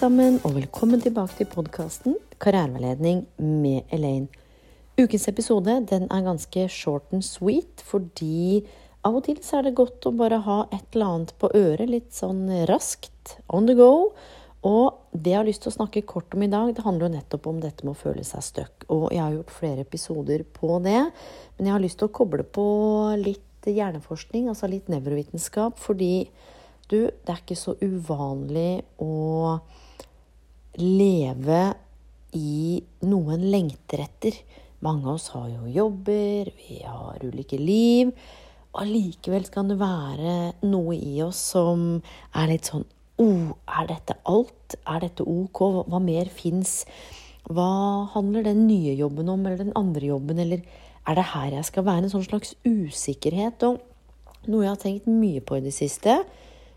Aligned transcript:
Sammen, 0.00 0.38
og 0.48 0.54
velkommen 0.56 1.00
tilbake 1.02 1.34
til 1.36 1.48
podkasten 1.50 2.14
Karriereveiledning 2.40 3.18
med 3.36 3.90
Elaine. 3.92 4.30
Ukens 4.96 5.26
episode 5.28 5.74
den 5.90 6.06
er 6.08 6.22
ganske 6.24 6.62
short 6.72 7.10
and 7.12 7.24
sweet, 7.26 7.82
fordi 7.84 8.62
av 9.04 9.18
og 9.18 9.26
til 9.26 9.42
så 9.44 9.58
er 9.58 9.66
det 9.66 9.74
godt 9.76 10.08
å 10.08 10.14
bare 10.16 10.38
ha 10.46 10.56
et 10.72 10.96
eller 10.96 11.10
annet 11.18 11.34
på 11.36 11.50
øret, 11.52 11.90
litt 11.90 12.16
sånn 12.16 12.46
raskt, 12.70 13.34
on 13.52 13.68
the 13.68 13.74
go. 13.76 14.14
Og 14.64 15.12
det 15.12 15.34
jeg 15.34 15.38
har 15.42 15.48
lyst 15.50 15.66
til 15.66 15.72
å 15.74 15.76
snakke 15.76 16.04
kort 16.08 16.32
om 16.32 16.46
i 16.46 16.48
dag, 16.54 16.72
det 16.72 16.86
handler 16.86 17.10
jo 17.10 17.18
nettopp 17.18 17.50
om 17.52 17.60
dette 17.60 17.84
med 17.84 17.92
å 17.92 18.00
føle 18.00 18.24
seg 18.24 18.46
stuck. 18.46 18.88
Og 18.88 19.10
jeg 19.12 19.20
har 19.20 19.36
gjort 19.36 19.52
flere 19.58 19.84
episoder 19.84 20.46
på 20.48 20.80
det, 20.86 21.02
men 21.58 21.68
jeg 21.68 21.76
har 21.76 21.84
lyst 21.84 22.00
til 22.00 22.08
å 22.08 22.16
koble 22.22 22.48
på 22.48 22.64
litt 23.20 23.68
hjerneforskning, 23.68 24.48
altså 24.48 24.72
litt 24.72 24.88
nevrovitenskap, 24.88 25.76
fordi 25.76 26.24
du, 26.88 27.02
det 27.04 27.36
er 27.36 27.44
ikke 27.44 27.58
så 27.58 27.76
uvanlig 27.84 28.80
å 29.04 29.12
leve 30.78 31.62
i 32.36 32.78
noe 33.08 33.34
en 33.34 33.48
lengter 33.50 34.04
etter. 34.04 34.36
Mange 34.84 35.08
av 35.08 35.18
oss 35.18 35.28
har 35.34 35.48
jo 35.50 35.72
jobber, 35.72 36.52
vi 36.56 36.78
har 36.84 37.20
ulike 37.26 37.58
liv. 37.60 38.12
Og 38.70 38.84
allikevel 38.84 39.48
kan 39.50 39.68
det 39.68 39.80
være 39.80 40.36
noe 40.62 40.94
i 40.94 41.18
oss 41.24 41.40
som 41.56 41.98
er 42.38 42.52
litt 42.52 42.70
sånn 42.70 42.86
oh, 43.20 43.50
er 43.68 43.88
dette 43.90 44.16
alt? 44.30 44.76
Er 44.88 45.02
dette 45.04 45.26
ok? 45.26 45.60
Hva 45.90 46.00
mer 46.02 46.30
fins? 46.32 46.84
Hva 47.50 48.06
handler 48.14 48.46
den 48.46 48.66
nye 48.68 48.94
jobben 48.96 49.28
om, 49.32 49.42
eller 49.44 49.60
den 49.60 49.76
andre 49.78 50.12
jobben, 50.12 50.40
eller 50.40 50.62
er 51.08 51.18
det 51.18 51.26
her 51.32 51.56
jeg 51.58 51.68
skal 51.68 51.86
være? 51.88 52.06
En 52.06 52.14
sånn 52.14 52.28
slags 52.28 52.54
usikkerhet. 52.64 53.66
Og 53.66 54.48
noe 54.48 54.64
jeg 54.64 54.72
har 54.72 54.80
tenkt 54.80 55.10
mye 55.10 55.42
på 55.44 55.58
i 55.58 55.64
det 55.64 55.74
siste, 55.76 56.20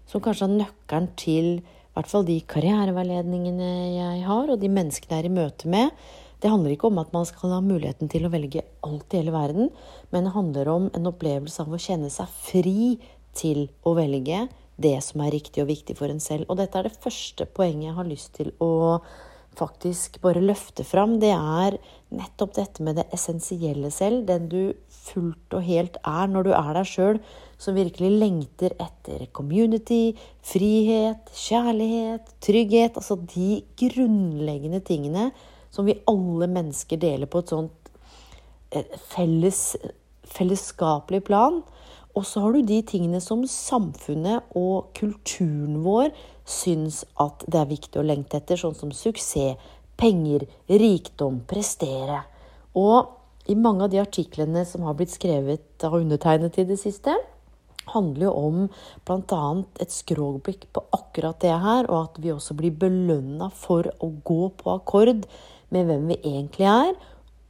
som 0.10 0.24
kanskje 0.24 0.50
er 0.50 0.58
nøkkelen 0.64 1.10
til 1.20 1.50
hvert 1.94 2.10
fall 2.10 2.26
de 2.28 2.40
karriereveiledningene 2.50 3.72
jeg 3.94 4.22
har, 4.28 4.50
og 4.50 4.62
de 4.62 4.70
menneskene 4.72 5.18
jeg 5.18 5.24
er 5.24 5.30
i 5.30 5.34
møte 5.34 5.70
med. 5.72 5.94
Det 6.44 6.52
handler 6.52 6.74
ikke 6.74 6.90
om 6.90 7.00
at 7.00 7.14
man 7.16 7.28
skal 7.30 7.54
ha 7.56 7.60
muligheten 7.64 8.10
til 8.12 8.26
å 8.28 8.32
velge 8.34 8.66
alt 8.84 9.14
i 9.14 9.22
hele 9.22 9.34
verden, 9.36 9.70
men 10.12 10.26
det 10.28 10.34
handler 10.36 10.72
om 10.74 10.90
en 10.92 11.08
opplevelse 11.08 11.64
av 11.64 11.72
å 11.72 11.80
kjenne 11.80 12.10
seg 12.12 12.32
fri 12.44 12.98
til 13.38 13.68
å 13.88 13.96
velge 13.98 14.48
det 14.84 14.98
som 15.06 15.22
er 15.24 15.32
riktig 15.38 15.64
og 15.64 15.70
viktig 15.70 15.96
for 15.96 16.12
en 16.12 16.22
selv. 16.24 16.50
Og 16.50 16.60
dette 16.60 16.80
er 16.80 16.90
det 16.90 17.00
første 17.04 17.48
poenget 17.48 17.92
jeg 17.92 17.98
har 18.00 18.10
lyst 18.10 18.34
til 18.36 18.52
å 18.64 18.74
faktisk 19.58 20.20
bare 20.24 20.42
løfte 20.44 20.86
fram. 20.88 21.18
Det 21.22 21.32
er 21.34 21.78
nettopp 22.14 22.56
dette 22.58 22.84
med 22.86 23.00
det 23.00 23.08
essensielle 23.16 23.92
selv, 23.94 24.26
den 24.28 24.50
du 24.52 24.62
fullt 25.04 25.56
og 25.58 25.66
helt 25.68 25.98
er 26.08 26.30
når 26.32 26.48
du 26.48 26.52
er 26.56 26.70
deg 26.78 26.90
sjøl, 26.90 27.20
som 27.60 27.78
virkelig 27.78 28.12
lengter 28.22 28.76
etter 28.82 29.26
community, 29.36 30.14
frihet, 30.44 31.32
kjærlighet, 31.38 32.34
trygghet. 32.44 33.00
Altså 33.00 33.18
de 33.36 33.64
grunnleggende 33.80 34.84
tingene 34.86 35.30
som 35.74 35.88
vi 35.90 35.98
alle 36.10 36.50
mennesker 36.52 37.00
deler 37.02 37.30
på 37.30 37.42
et 37.42 37.54
sånt 37.56 37.94
eh, 38.72 38.98
felles, 39.14 39.62
fellesskapelig 40.30 41.24
plan. 41.30 41.64
Og 42.14 42.26
så 42.30 42.44
har 42.44 42.54
du 42.54 42.62
de 42.62 42.80
tingene 42.86 43.22
som 43.24 43.42
samfunnet 43.50 44.54
og 44.60 44.92
kulturen 44.98 45.82
vår 45.86 46.12
syns 46.46 47.02
at 47.22 47.46
det 47.50 47.62
er 47.62 47.72
viktig 47.72 48.00
å 48.00 48.06
lengte 48.06 48.38
etter, 48.38 48.60
sånn 48.60 48.78
som 48.78 48.94
suksess, 48.94 49.58
penger, 49.98 50.46
rikdom, 50.70 51.42
prestere. 51.50 52.24
Og 52.78 53.50
i 53.50 53.56
mange 53.60 53.86
av 53.86 53.94
de 53.94 54.02
artiklene 54.02 54.64
som 54.68 54.86
har 54.88 54.98
blitt 54.98 55.14
skrevet 55.14 55.86
av 55.86 55.98
undertegnet 55.98 56.58
i 56.62 56.68
det 56.70 56.80
siste, 56.82 57.16
handler 57.92 58.30
jo 58.30 58.34
om 58.48 58.60
bl.a. 59.08 59.42
et 59.84 59.92
skråblikk 59.92 60.70
på 60.74 60.86
akkurat 60.96 61.40
det 61.44 61.52
her, 61.66 61.90
og 61.90 61.98
at 62.08 62.22
vi 62.24 62.32
også 62.34 62.56
blir 62.58 62.76
belønna 62.80 63.50
for 63.52 63.90
å 64.00 64.10
gå 64.24 64.48
på 64.60 64.72
akkord 64.78 65.26
med 65.74 65.90
hvem 65.90 66.08
vi 66.14 66.20
egentlig 66.22 66.70
er. 66.70 66.96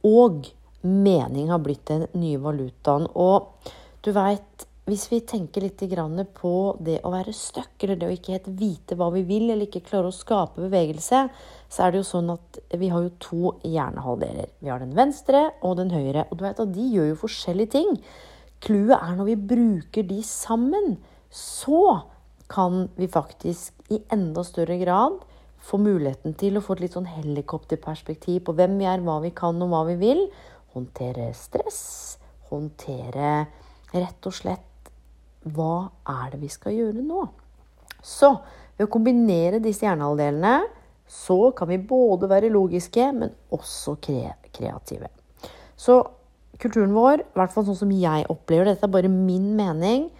Og 0.04 0.50
mening 0.82 1.52
har 1.52 1.62
blitt 1.64 1.86
den 1.88 2.08
nye 2.18 2.40
valutaen. 2.42 3.06
Og 3.14 3.70
du 4.04 4.12
veit, 4.12 4.66
hvis 4.84 5.06
vi 5.08 5.22
tenker 5.24 5.64
litt 5.64 5.80
på 6.36 6.54
det 6.84 6.98
å 7.08 7.12
være 7.14 7.32
stuck, 7.32 7.72
eller 7.80 7.96
det 7.96 8.08
å 8.08 8.12
ikke 8.12 8.34
helt 8.34 8.50
vite 8.60 8.98
hva 9.00 9.08
vi 9.14 9.22
vil, 9.24 9.48
eller 9.48 9.64
ikke 9.64 9.80
klare 9.86 10.10
å 10.10 10.12
skape 10.12 10.60
bevegelse, 10.60 11.22
så 11.72 11.82
er 11.82 11.92
det 11.92 12.02
jo 12.02 12.08
sånn 12.10 12.28
at 12.34 12.58
vi 12.76 12.90
har 12.92 13.06
jo 13.06 13.14
to 13.18 13.54
hjernehalvdeler. 13.64 14.52
Vi 14.60 14.68
har 14.68 14.84
den 14.84 14.92
venstre 14.96 15.46
og 15.64 15.78
den 15.80 15.94
høyre. 15.94 16.26
Og 16.28 16.36
du 16.36 16.44
vet 16.44 16.60
at 16.60 16.76
de 16.76 16.84
gjør 16.84 17.08
jo 17.14 17.22
forskjellige 17.22 17.72
ting. 17.78 17.96
Clouet 18.64 18.98
er 18.98 19.16
når 19.16 19.30
vi 19.30 19.38
bruker 19.54 20.06
de 20.12 20.20
sammen, 20.28 20.98
så 21.32 22.04
kan 22.52 22.90
vi 23.00 23.08
faktisk 23.08 23.88
i 23.88 24.02
enda 24.12 24.44
større 24.44 24.76
grad 24.84 25.16
få 25.64 25.80
muligheten 25.80 26.36
til 26.36 26.58
å 26.58 26.64
få 26.64 26.76
et 26.76 26.84
litt 26.84 26.96
sånn 26.98 27.08
helikopterperspektiv 27.08 28.42
på 28.44 28.52
hvem 28.52 28.76
vi 28.82 28.88
er, 28.88 29.00
hva 29.00 29.16
vi 29.24 29.32
kan 29.32 29.56
og 29.64 29.72
hva 29.72 29.86
vi 29.88 29.96
vil. 29.96 30.26
Håndtere 30.76 31.32
stress. 31.32 31.80
Håndtere 32.50 33.46
rett 33.94 34.28
og 34.28 34.34
slett 34.34 34.70
hva 35.54 35.90
er 36.08 36.32
det 36.32 36.40
vi 36.42 36.50
skal 36.52 36.76
gjøre 36.76 37.04
nå? 37.04 37.26
Så 38.04 38.30
ved 38.76 38.86
å 38.86 38.92
kombinere 38.92 39.62
disse 39.62 39.86
hjernehalvdelene 39.86 40.56
så 41.10 41.52
kan 41.56 41.68
vi 41.68 41.78
både 41.78 42.28
være 42.30 42.52
logiske, 42.52 43.10
men 43.12 43.32
også 43.52 43.98
kreative. 44.00 45.10
Så 45.76 46.00
kulturen 46.60 46.94
vår, 46.96 47.22
i 47.22 47.38
hvert 47.38 47.52
fall 47.52 47.66
sånn 47.68 47.78
som 47.78 47.92
jeg 47.92 48.26
opplever 48.32 48.68
det, 48.68 48.76
dette 48.76 48.88
er 48.88 48.94
bare 48.94 49.10
min 49.12 49.54
mening 49.58 50.10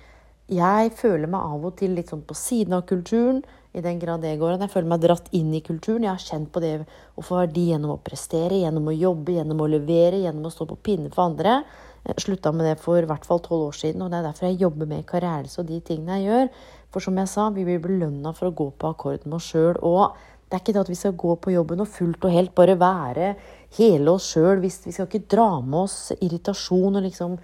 Jeg 0.44 0.90
føler 0.92 1.30
meg 1.30 1.40
av 1.40 1.62
og 1.64 1.76
til 1.78 1.94
litt 1.96 2.10
sånn 2.12 2.20
på 2.28 2.34
siden 2.36 2.74
av 2.76 2.82
kulturen, 2.84 3.38
i 3.72 3.80
den 3.80 3.96
grad 3.98 4.20
det 4.20 4.36
går. 4.38 4.58
Jeg 4.60 4.70
føler 4.70 4.90
meg 4.92 5.00
dratt 5.02 5.30
inn 5.34 5.48
i 5.56 5.62
kulturen. 5.64 6.04
Jeg 6.04 6.12
har 6.12 6.20
kjent 6.20 6.50
på 6.52 6.60
det 6.62 6.74
å 6.84 7.24
få 7.24 7.40
verdi 7.40 7.70
gjennom 7.70 7.94
å 7.96 8.02
prestere, 8.04 8.60
gjennom 8.60 8.90
å 8.92 8.94
jobbe, 8.94 9.38
gjennom 9.38 9.62
å 9.64 9.70
levere, 9.72 10.20
gjennom 10.20 10.46
å 10.46 10.52
stå 10.52 10.68
på 10.68 10.76
pinne 10.84 11.08
for 11.14 11.24
andre. 11.24 11.56
Jeg 12.04 12.20
slutta 12.20 12.52
med 12.52 12.66
det 12.68 12.76
for 12.82 13.00
i 13.00 13.08
hvert 13.08 13.24
fall 13.24 13.40
tolv 13.40 13.70
år 13.70 13.76
siden, 13.78 14.02
og 14.04 14.10
det 14.12 14.18
er 14.18 14.26
derfor 14.26 14.50
jeg 14.50 14.60
jobber 14.60 14.88
med 14.90 15.06
karriere 15.08 15.48
og 15.48 15.68
de 15.68 15.80
tingene 15.80 16.18
jeg 16.20 16.28
gjør. 16.28 16.50
For 16.92 17.02
som 17.02 17.16
jeg 17.18 17.30
sa, 17.32 17.48
vi 17.50 17.64
blir 17.66 17.80
belønna 17.82 18.34
for 18.36 18.50
å 18.50 18.54
gå 18.54 18.66
på 18.76 18.90
akkord 18.92 19.24
med 19.24 19.38
oss 19.38 19.48
sjøl. 19.50 19.78
Og 19.80 20.18
det 20.44 20.58
er 20.58 20.62
ikke 20.62 20.74
det 20.76 20.82
at 20.84 20.90
vi 20.92 20.98
skal 21.00 21.16
gå 21.18 21.36
på 21.40 21.54
jobben 21.54 21.80
og 21.82 21.88
fullt 21.90 22.26
og 22.28 22.34
helt 22.34 22.52
bare 22.54 22.76
være 22.78 23.30
hele 23.78 24.12
oss 24.12 24.28
sjøl. 24.34 24.60
Vi 24.62 24.70
skal 24.70 25.08
ikke 25.08 25.24
dra 25.32 25.48
med 25.64 25.78
oss 25.80 25.96
irritasjon 26.20 27.00
og 27.00 27.06
liksom 27.06 27.38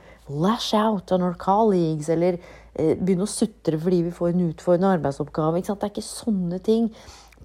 lash 0.45 0.77
out 0.79 1.11
on 1.17 1.25
our 1.27 1.35
colleagues 1.41 2.13
eller 2.13 2.37
eh, 2.37 2.93
begynne 3.01 3.25
å 3.27 3.33
sutre 3.33 3.81
fordi 3.81 4.05
vi 4.07 4.15
får 4.15 4.35
en 4.35 4.45
utfordrende 4.53 4.93
arbeidsoppgave. 5.01 5.65
Det 5.65 5.75
er 5.75 5.91
ikke 5.91 6.07
sånne 6.07 6.61
ting. 6.63 6.93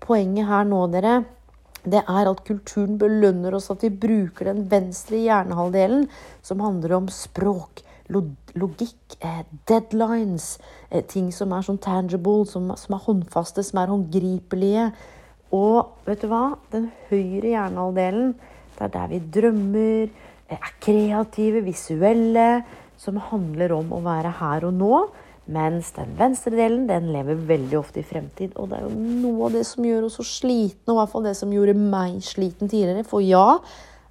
Poenget 0.04 0.52
her 0.52 0.68
nå, 0.68 0.84
dere, 0.92 1.16
det 1.86 2.02
er 2.02 2.30
at 2.30 2.44
kulturen 2.48 2.98
belønner 3.02 3.56
oss 3.58 3.70
at 3.74 3.84
vi 3.86 3.92
bruker 3.94 4.50
den 4.50 4.64
venstre 4.72 5.20
hjernehalvdelen, 5.22 6.08
som 6.46 6.64
handler 6.64 6.98
om 6.98 7.10
språk, 7.14 7.84
logikk, 8.10 9.18
eh, 9.22 9.44
deadlines, 9.70 10.58
eh, 10.92 11.04
ting 11.06 11.32
som 11.34 11.54
er 11.54 11.66
sånn 11.66 11.82
tangible, 11.82 12.46
som, 12.50 12.72
som 12.78 12.98
er 12.98 13.06
håndfaste, 13.06 13.64
som 13.66 13.82
er 13.82 13.94
håndgripelige. 13.94 14.92
Og 15.54 15.94
vet 16.06 16.22
du 16.22 16.30
hva? 16.32 16.58
Den 16.74 16.90
høyre 17.10 17.54
hjernehalvdelen, 17.54 18.34
det 18.76 18.88
er 18.88 18.96
der 18.96 19.12
vi 19.14 19.22
drømmer, 19.38 20.10
er 20.52 20.74
kreative, 20.84 21.64
visuelle, 21.66 22.64
som 22.98 23.18
handler 23.32 23.74
om 23.76 23.94
å 23.94 24.02
være 24.06 24.34
her 24.40 24.68
og 24.68 24.76
nå. 24.78 25.00
Mens 25.46 25.92
den 25.94 26.16
venstre 26.18 26.56
delen 26.58 26.88
den 26.90 27.12
lever 27.14 27.38
veldig 27.48 27.78
ofte 27.78 28.02
i 28.02 28.06
fremtid. 28.08 28.56
Og 28.58 28.72
det 28.72 28.80
er 28.80 28.88
jo 28.88 28.94
noe 28.96 29.50
av 29.50 29.58
det 29.60 29.66
som 29.70 29.86
gjør 29.86 30.08
oss 30.08 30.18
så 30.18 30.26
slitne, 30.26 30.88
og 30.90 30.96
i 30.96 31.00
hvert 31.02 31.12
fall 31.12 31.28
det 31.28 31.36
som 31.38 31.54
gjorde 31.54 31.76
meg 31.78 32.18
sliten 32.26 32.72
tidligere. 32.72 33.06
For 33.06 33.22
ja, 33.22 33.60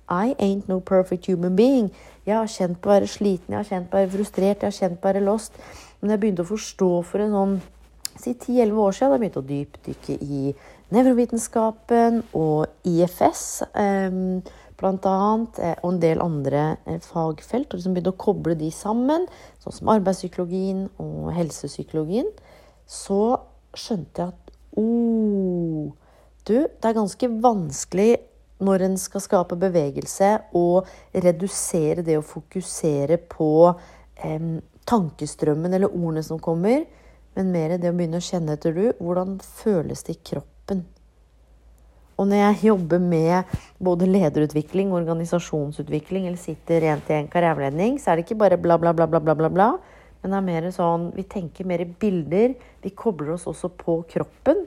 I 0.07 0.37
ain't 0.39 0.69
no 0.71 0.79
perfect 0.81 1.27
human 1.27 1.57
being. 1.57 1.91
Jeg 2.25 2.37
har 2.39 2.49
kjent 2.49 2.79
på 2.81 2.89
å 2.89 2.95
være 2.95 3.11
sliten, 3.11 3.53
jeg 3.53 3.59
har 3.59 3.69
kjent 3.69 3.91
på 3.91 3.99
å 3.99 4.03
være 4.05 4.13
frustrert, 4.15 4.63
jeg 4.63 4.71
har 4.71 4.79
kjent 4.79 5.01
på 5.01 5.09
å 5.09 5.13
være 5.13 5.25
lost. 5.25 5.59
Men 6.01 6.15
jeg 6.15 6.23
begynte 6.23 6.45
å 6.45 6.53
forstå 6.53 6.91
for 7.09 7.25
en 7.25 7.35
sånn 7.35 7.57
si 8.15 8.31
10-11 8.33 8.79
år 8.79 8.95
siden 8.95 9.11
da 9.11 9.17
jeg 9.17 9.23
begynte 9.25 9.43
å 9.43 9.49
dypdykke 9.49 10.17
i 10.23 10.55
nevrovitenskapen 10.95 12.21
og 12.39 12.87
IFS. 12.87 13.65
Um, 13.75 14.45
annet, 14.83 15.59
eh, 15.59 15.77
og 15.83 15.93
en 15.93 16.01
del 16.01 16.21
andre 16.21 16.77
eh, 16.87 17.01
fagfelt, 17.01 17.69
og 17.71 17.79
liksom 17.79 17.95
begynte 17.95 18.15
å 18.15 18.19
koble 18.19 18.55
de 18.59 18.71
sammen, 18.71 19.27
sånn 19.63 19.73
som 19.73 19.89
arbeidspsykologien 19.95 20.89
og 20.99 21.33
helsepsykologien, 21.37 22.29
så 22.87 23.39
skjønte 23.75 24.23
jeg 24.23 24.33
at 24.35 24.55
oh, 24.77 25.93
du, 26.45 26.57
det 26.69 26.85
er 26.85 26.97
ganske 26.97 27.31
vanskelig 27.41 28.13
når 28.65 28.85
en 28.87 28.99
skal 28.99 29.23
skape 29.25 29.57
bevegelse, 29.61 30.31
og 30.55 30.87
redusere 31.15 32.05
det 32.07 32.19
å 32.19 32.27
fokusere 32.27 33.19
på 33.31 33.51
eh, 33.71 34.51
tankestrømmen 34.85 35.75
eller 35.75 35.93
ordene 35.93 36.23
som 36.23 36.41
kommer, 36.43 36.85
men 37.35 37.51
mer 37.51 37.79
det 37.79 37.91
å 37.91 37.97
begynne 37.97 38.21
å 38.21 38.25
kjenne 38.25 38.55
etter 38.55 38.77
du. 38.77 38.85
Hvordan 39.01 39.39
føles 39.43 40.05
det 40.07 40.19
i 40.19 40.23
kroppen? 40.31 40.85
Og 42.15 42.29
når 42.31 42.41
jeg 42.41 42.69
jobber 42.71 43.01
med 43.03 43.57
både 43.83 44.07
lederutvikling, 44.07 44.93
organisasjonsutvikling 44.95 46.29
eller 46.29 46.39
sitter 46.39 46.85
rent 46.85 47.11
i 47.11 47.19
en 47.19 47.31
karriereveiledning, 47.33 47.99
så 47.99 48.13
er 48.13 48.21
det 48.21 48.27
ikke 48.27 48.39
bare 48.45 48.61
bla, 48.61 48.79
bla, 48.79 48.95
bla, 48.95 49.09
bla, 49.11 49.21
bla, 49.21 49.35
bla, 49.35 49.51
bla. 49.51 49.69
Men 50.23 50.33
det 50.33 50.39
er 50.39 50.47
mer 50.47 50.67
sånn 50.73 51.11
Vi 51.13 51.27
tenker 51.29 51.67
mer 51.69 51.83
i 51.85 51.91
bilder. 52.01 52.55
Vi 52.81 52.95
kobler 52.97 53.35
oss 53.35 53.49
også 53.51 53.69
på 53.77 53.99
kroppen. 54.09 54.65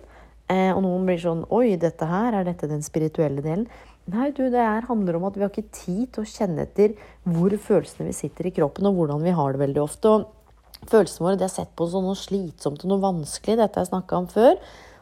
Eh, 0.47 0.69
og 0.71 0.83
noen 0.85 1.07
blir 1.07 1.19
sånn 1.19 1.45
Oi, 1.51 1.75
dette 1.81 2.07
her, 2.07 2.35
er 2.35 2.45
dette 2.47 2.69
den 2.69 2.83
spirituelle 2.85 3.41
delen? 3.43 3.65
Nei, 4.07 4.29
du, 4.31 4.45
det 4.47 4.63
her 4.63 4.85
handler 4.87 5.17
om 5.17 5.25
at 5.27 5.35
vi 5.35 5.43
har 5.43 5.51
ikke 5.51 5.75
tid 5.75 6.05
til 6.15 6.23
å 6.23 6.29
kjenne 6.31 6.63
etter 6.63 6.93
hvor 7.27 7.51
følelsene 7.51 8.07
vi 8.07 8.15
sitter 8.15 8.47
i 8.47 8.53
kroppen, 8.55 8.87
og 8.87 9.01
hvordan 9.01 9.25
vi 9.25 9.33
har 9.35 9.55
det 9.55 9.63
veldig 9.65 9.81
ofte. 9.83 10.13
Og 10.13 10.87
følelsene 10.87 11.25
våre 11.25 11.39
det 11.41 11.49
er 11.49 11.55
sett 11.57 11.73
på 11.75 11.89
som 11.91 12.07
noe 12.07 12.15
slitsomt 12.15 12.85
og 12.85 12.93
noe 12.93 13.03
vanskelig. 13.03 13.57
Dette 13.59 13.75
har 13.75 13.83
jeg 13.83 13.91
snakka 13.91 14.21
om 14.21 14.29
før. 14.31 14.55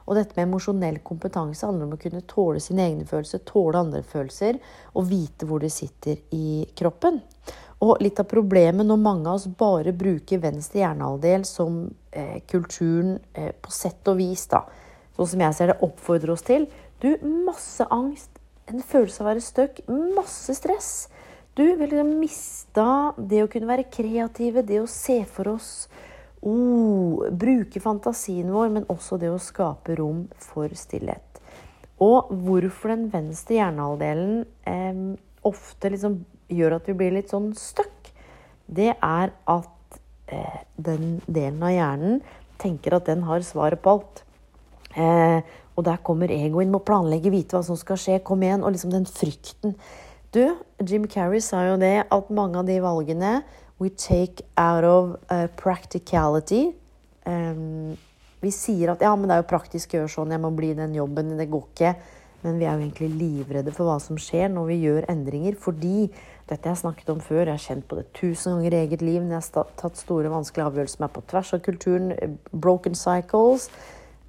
Og 0.05 0.17
dette 0.17 0.37
med 0.37 0.45
emosjonell 0.45 0.99
kompetanse 1.05 1.65
handler 1.65 1.87
om 1.87 1.95
å 1.95 2.01
kunne 2.01 2.21
tåle 2.29 2.61
sine 2.61 2.85
egne 2.85 3.07
følelser, 3.09 3.41
tåle 3.47 3.81
andre 3.81 4.03
følelser, 4.05 4.59
og 4.93 5.07
vite 5.09 5.47
hvor 5.49 5.63
de 5.63 5.71
sitter 5.73 6.21
i 6.35 6.65
kroppen. 6.77 7.19
Og 7.83 7.99
litt 8.03 8.21
av 8.21 8.29
problemet 8.29 8.87
når 8.87 9.01
mange 9.01 9.27
av 9.29 9.39
oss 9.39 9.49
bare 9.59 9.93
bruker 9.97 10.41
venstre 10.43 10.83
hjernehalvdel 10.83 11.43
som 11.49 11.81
eh, 12.11 12.39
kulturen 12.47 13.17
eh, 13.33 13.51
på 13.51 13.73
sett 13.73 14.07
og 14.11 14.21
vis, 14.21 14.45
da, 14.53 14.63
sånn 15.17 15.31
som 15.33 15.43
jeg 15.43 15.57
ser 15.57 15.73
det, 15.73 15.81
oppfordrer 15.85 16.35
oss 16.35 16.45
til 16.45 16.69
Du, 17.01 17.11
masse 17.45 17.83
angst, 17.91 18.39
en 18.71 18.81
følelse 18.81 19.19
av 19.19 19.25
å 19.25 19.29
være 19.33 19.43
stuck, 19.43 19.81
masse 20.15 20.55
stress. 20.57 20.91
Du 21.55 21.63
vil 21.63 21.89
liksom 21.91 22.15
mista 22.21 22.87
det 23.17 23.43
å 23.43 23.49
kunne 23.51 23.69
være 23.69 23.89
kreative, 23.91 24.63
det 24.65 24.79
å 24.81 24.89
se 24.89 25.19
for 25.27 25.51
oss 25.53 25.69
oh, 26.45 27.25
Bruke 27.31 27.81
fantasien 27.83 28.51
vår, 28.53 28.71
men 28.73 28.87
også 28.91 29.19
det 29.21 29.31
å 29.33 29.41
skape 29.41 29.97
rom 29.99 30.25
for 30.41 30.71
stillhet. 30.77 31.41
Og 32.03 32.31
hvorfor 32.45 32.91
den 32.91 33.07
venstre 33.13 33.59
hjernehalvdelen 33.59 34.41
eh, 34.67 35.03
ofte 35.47 35.91
liksom 35.93 36.19
gjør 36.51 36.77
at 36.77 36.89
vi 36.89 36.97
blir 36.97 37.15
litt 37.15 37.31
sånn 37.31 37.53
stuck, 37.57 38.11
det 38.65 38.93
er 38.93 39.31
at 39.31 39.99
eh, 40.27 40.63
den 40.75 41.19
delen 41.25 41.63
av 41.63 41.73
hjernen 41.73 42.23
tenker 42.61 42.97
at 42.97 43.07
den 43.09 43.23
har 43.27 43.45
svaret 43.45 43.81
på 43.83 43.97
alt. 43.97 44.23
Eh, 44.95 45.39
og 45.75 45.83
der 45.87 45.99
kommer 46.07 46.31
egoen, 46.31 46.71
må 46.71 46.79
planlegge, 46.83 47.33
vite 47.33 47.57
hva 47.57 47.63
som 47.67 47.77
skal 47.79 47.99
skje, 47.99 48.21
kom 48.23 48.43
igjen. 48.43 48.63
Og 48.63 48.75
liksom 48.75 48.93
den 48.93 49.07
frykten. 49.09 49.75
Du, 50.35 50.43
Jim 50.83 51.07
Carrey 51.11 51.43
sa 51.43 51.65
jo 51.69 51.75
det 51.79 52.07
at 52.11 52.31
mange 52.33 52.59
av 52.59 52.67
de 52.67 52.77
valgene 52.83 53.37
we 53.79 53.89
take 53.89 54.43
out 54.57 54.83
of 54.83 55.17
uh, 55.29 55.47
practicality 55.55 56.71
um, 57.25 57.95
Vi 58.41 58.51
sier 58.53 58.93
at 58.93 59.01
ja, 59.01 59.15
men 59.15 59.27
det 59.27 59.35
er 59.35 59.41
jo 59.41 59.49
praktisk 59.49 59.93
å 59.93 59.99
gjøre 59.99 60.11
sånn, 60.11 60.35
jeg 60.35 60.43
må 60.43 60.51
bli 60.53 60.69
i 60.73 60.77
den 60.77 60.93
jobben, 60.93 61.33
det 61.39 61.47
går 61.49 61.63
ikke. 61.71 61.95
Men 62.45 62.59
vi 62.61 62.67
er 62.67 62.75
jo 62.75 62.83
egentlig 62.83 63.07
livredde 63.17 63.73
for 63.73 63.89
hva 63.89 63.95
som 64.03 64.19
skjer 64.21 64.51
når 64.53 64.67
vi 64.69 64.75
gjør 64.83 65.07
endringer. 65.09 65.55
Fordi 65.57 66.11
dette 66.45 66.69
jeg 66.69 66.77
snakket 66.83 67.09
om 67.09 67.23
før, 67.25 67.47
jeg 67.47 67.55
har 67.55 67.63
kjent 67.63 67.87
på 67.89 67.97
det 67.97 68.05
tusen 68.13 68.53
ganger 68.53 68.75
i 68.75 68.81
eget 68.83 69.01
liv 69.01 69.17
når 69.23 69.33
jeg 69.39 69.47
har 69.55 69.73
tatt 69.81 69.97
store, 69.97 70.29
vanskelige 70.29 70.67
avgjørelser 70.69 70.99
som 70.99 71.07
er 71.07 71.13
på 71.15 71.25
tvers 71.31 71.53
av 71.57 71.63
kulturen, 71.65 72.11
eh, 72.13 72.37
broken 72.53 72.93
cycles. 72.99 73.69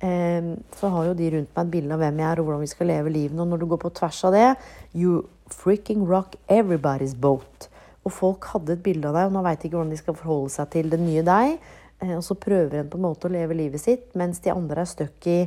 Så 0.01 0.89
har 0.93 1.07
jo 1.07 1.15
de 1.17 1.31
rundt 1.33 1.53
meg 1.57 1.67
et 1.67 1.73
bilde 1.73 1.95
av 1.97 2.01
hvem 2.01 2.19
jeg 2.21 2.29
er 2.31 2.41
og 2.41 2.49
hvordan 2.49 2.65
vi 2.65 2.73
skal 2.73 2.91
leve 2.93 3.13
livet. 3.13 3.39
Og 3.41 3.49
når 3.53 3.61
du 3.61 3.67
går 3.69 3.85
på 3.85 3.95
tvers 4.01 4.25
av 4.29 4.33
det 4.33 4.49
You 4.95 5.29
freaking 5.53 6.09
rock 6.09 6.37
everybody's 6.49 7.15
boat. 7.15 7.69
Og 8.07 8.15
folk 8.15 8.47
hadde 8.53 8.77
et 8.77 8.85
bilde 8.85 9.11
av 9.11 9.19
deg, 9.19 9.29
og 9.29 9.35
nå 9.35 9.43
veit 9.47 9.61
de 9.61 9.69
ikke 9.69 9.81
hvordan 9.81 9.95
de 9.95 10.01
skal 10.01 10.19
forholde 10.19 10.55
seg 10.55 10.71
til 10.77 10.93
den 10.93 11.05
nye 11.09 11.25
deg. 11.27 11.57
Eh, 12.03 12.15
og 12.17 12.25
så 12.25 12.39
prøver 12.39 12.81
en 12.81 12.91
på 12.93 13.01
en 13.01 13.07
måte 13.09 13.29
å 13.29 13.35
leve 13.35 13.57
livet 13.59 13.83
sitt, 13.83 14.13
mens 14.19 14.43
de 14.45 14.55
andre 14.55 14.85
er 14.85 14.91
stuck 14.91 15.31
i 15.31 15.41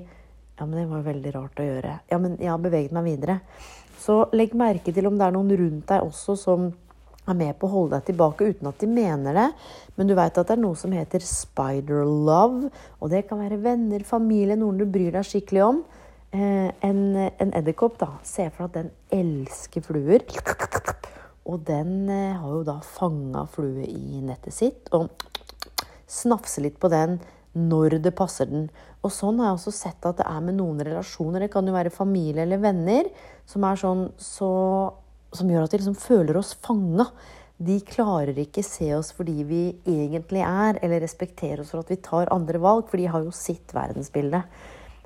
Ja, 0.60 0.66
men 0.66 0.76
det 0.76 0.90
var 0.90 1.06
veldig 1.06 1.32
rart 1.38 1.60
å 1.62 1.66
gjøre. 1.66 1.94
Ja, 2.12 2.18
men 2.20 2.36
jeg 2.36 2.52
har 2.52 2.60
beveget 2.60 2.92
meg 2.92 3.06
videre. 3.06 3.40
Så 4.00 4.26
legg 4.36 4.52
merke 4.60 4.92
til 4.92 5.08
om 5.08 5.16
det 5.20 5.28
er 5.28 5.36
noen 5.36 5.54
rundt 5.56 5.88
deg 5.88 6.04
også 6.04 6.36
som 6.40 6.66
er 7.30 7.38
med 7.38 7.56
på 7.60 7.68
å 7.68 7.74
holde 7.74 7.98
deg 7.98 8.10
tilbake 8.10 8.48
uten 8.50 8.68
at 8.68 8.82
de 8.82 8.90
mener 8.90 9.38
det. 9.38 9.48
Men 9.96 10.10
du 10.10 10.16
veit 10.18 10.36
at 10.36 10.50
det 10.50 10.56
er 10.58 10.64
noe 10.64 10.76
som 10.80 10.94
heter 10.96 11.24
spider 11.24 12.04
love. 12.04 12.72
Og 13.00 13.14
det 13.14 13.26
kan 13.30 13.42
være 13.44 13.62
venner, 13.64 14.04
familie, 14.08 14.58
noen 14.60 14.82
du 14.82 14.88
bryr 14.90 15.14
deg 15.16 15.28
skikkelig 15.28 15.66
om. 15.68 15.84
Eh, 16.32 16.70
en 16.86 17.02
en 17.32 17.54
edderkopp, 17.58 18.00
da. 18.02 18.12
Se 18.24 18.50
for 18.50 18.68
deg 18.68 18.70
at 18.70 18.80
den 18.80 18.92
elsker 19.22 19.86
fluer. 19.86 20.28
Og 21.50 21.66
den 21.68 22.10
eh, 22.14 22.38
har 22.38 22.54
jo 22.54 22.64
da 22.68 22.78
fanga 22.86 23.46
flue 23.50 23.88
i 23.88 24.22
nettet 24.22 24.56
sitt. 24.56 24.90
Og 24.94 25.10
snafser 26.10 26.66
litt 26.66 26.80
på 26.82 26.92
den 26.94 27.18
når 27.58 27.98
det 28.04 28.14
passer 28.18 28.50
den. 28.50 28.70
Og 29.02 29.14
sånn 29.14 29.40
har 29.42 29.52
jeg 29.52 29.60
også 29.60 29.74
sett 29.74 30.06
at 30.06 30.20
det 30.22 30.28
er 30.30 30.42
med 30.46 30.60
noen 30.60 30.82
relasjoner. 30.86 31.46
Det 31.46 31.54
kan 31.54 31.68
jo 31.68 31.76
være 31.76 31.94
familie 31.94 32.46
eller 32.46 32.62
venner 32.62 33.10
som 33.50 33.66
sånn 33.80 34.10
så 34.22 34.54
som 35.36 35.50
gjør 35.50 35.68
at 35.68 35.74
de 35.74 35.80
liksom 35.82 35.98
føler 36.00 36.40
oss 36.40 36.56
fanga. 36.66 37.06
De 37.60 37.78
klarer 37.86 38.38
ikke 38.40 38.64
se 38.66 38.88
oss 38.96 39.12
fordi 39.16 39.44
vi 39.46 39.64
egentlig 39.84 40.42
er, 40.46 40.80
eller 40.82 41.04
respektere 41.04 41.64
oss 41.64 41.74
for 41.74 41.84
at 41.84 41.92
vi 41.92 42.00
tar 42.02 42.32
andre 42.34 42.62
valg, 42.62 42.88
for 42.90 42.98
de 42.98 43.10
har 43.12 43.26
jo 43.26 43.36
sitt 43.36 43.76
verdensbilde. 43.76 44.42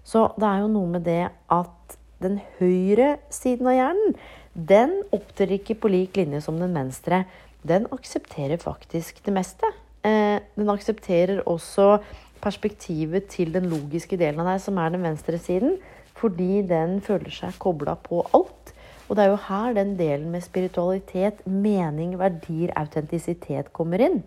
Så 0.06 0.28
det 0.38 0.48
er 0.48 0.62
jo 0.64 0.72
noe 0.72 0.92
med 0.96 1.06
det 1.08 1.26
at 1.32 1.98
den 2.24 2.40
høyre 2.60 3.18
siden 3.34 3.68
av 3.68 3.76
hjernen, 3.76 4.16
den 4.54 5.00
opptrer 5.14 5.56
ikke 5.58 5.78
på 5.82 5.90
lik 5.90 6.18
linje 6.20 6.44
som 6.46 6.60
den 6.62 6.76
venstre. 6.78 7.24
Den 7.66 7.88
aksepterer 7.96 8.62
faktisk 8.62 9.24
det 9.26 9.34
meste. 9.34 9.70
Eh, 10.06 10.40
den 10.56 10.70
aksepterer 10.70 11.42
også 11.50 11.98
perspektivet 12.44 13.30
til 13.32 13.54
den 13.56 13.70
logiske 13.72 14.18
delen 14.20 14.44
av 14.44 14.52
deg, 14.52 14.62
som 14.62 14.78
er 14.78 14.94
den 14.94 15.06
venstre 15.06 15.40
siden, 15.40 15.78
fordi 16.20 16.62
den 16.68 17.00
føler 17.02 17.32
seg 17.34 17.58
kobla 17.62 17.96
på 17.96 18.22
alt. 18.36 18.74
Og 19.08 19.18
det 19.18 19.26
er 19.26 19.32
jo 19.32 19.42
her 19.48 19.76
den 19.76 19.96
delen 20.00 20.30
med 20.32 20.44
spiritualitet, 20.46 21.42
mening, 21.48 22.18
verdier, 22.20 22.74
autentisitet 22.80 23.72
kommer 23.76 24.04
inn. 24.04 24.22